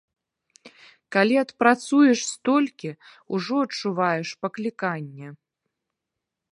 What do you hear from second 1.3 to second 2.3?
адпрацуеш